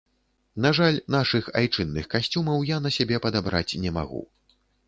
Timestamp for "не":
3.85-3.97